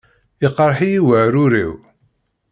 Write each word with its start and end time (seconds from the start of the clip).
Iqṛeḥ-iyi 0.47 1.01
weɛrur-iw. 1.05 1.73